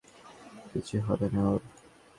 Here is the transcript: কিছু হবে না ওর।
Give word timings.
কিছু 0.71 0.95
হবে 1.07 1.27
না 1.33 1.41
ওর। 1.49 1.61